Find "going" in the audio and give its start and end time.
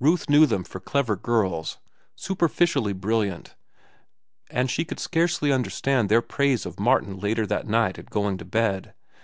8.10-8.36